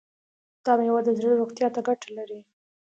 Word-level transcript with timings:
دا 0.65 0.73
میوه 0.79 1.01
د 1.05 1.09
زړه 1.17 1.31
روغتیا 1.39 1.67
ته 1.75 1.79
ګټه 1.87 2.09
لري. 2.17 2.39